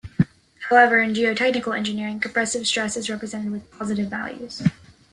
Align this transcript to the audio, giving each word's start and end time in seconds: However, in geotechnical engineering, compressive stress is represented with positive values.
However, 0.67 0.99
in 0.99 1.13
geotechnical 1.13 1.77
engineering, 1.77 2.19
compressive 2.19 2.65
stress 2.65 2.97
is 2.97 3.07
represented 3.07 3.51
with 3.51 3.69
positive 3.69 4.07
values. 4.09 4.63